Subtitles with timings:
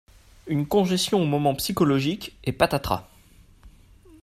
[0.47, 3.07] Une congestion au moment psychologique, et patatras.